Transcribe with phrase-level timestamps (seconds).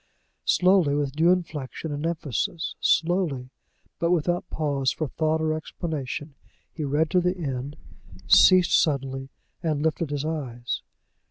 [0.45, 3.51] Slowly, with due inflection and emphasis slowly,
[3.99, 6.33] but without pause for thought or explanation
[6.73, 7.77] he read to the end,
[8.25, 9.29] ceased suddenly,
[9.61, 10.81] and lifted his eyes.